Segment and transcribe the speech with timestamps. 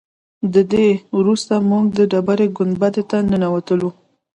[0.53, 3.89] تر دې وروسته موږ د ډبرې ګنبدې ته ننوتلو.